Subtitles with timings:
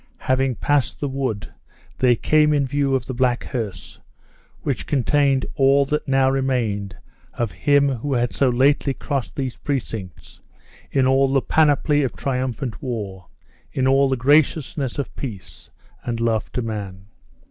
[0.17, 1.53] Having passed the wood,
[1.99, 3.99] they came in view of the black hearse,
[4.63, 6.95] which contained all that now remained
[7.35, 10.39] of him who had so lately crossed these precincts
[10.89, 13.27] in all the panoply of triumphant war,
[13.73, 15.69] in all the graciousness of peace,
[16.03, 17.05] and love to man!